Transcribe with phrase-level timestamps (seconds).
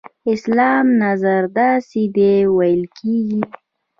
[0.33, 3.41] اسلام نظر داسې دی ویل کېږي.